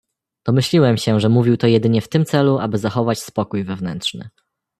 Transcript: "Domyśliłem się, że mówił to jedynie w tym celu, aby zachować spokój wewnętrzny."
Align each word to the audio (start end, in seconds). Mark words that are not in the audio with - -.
"Domyśliłem 0.45 0.97
się, 0.97 1.19
że 1.19 1.29
mówił 1.29 1.57
to 1.57 1.67
jedynie 1.67 2.01
w 2.01 2.07
tym 2.09 2.25
celu, 2.25 2.59
aby 2.59 2.77
zachować 2.77 3.21
spokój 3.23 3.63
wewnętrzny." 3.63 4.29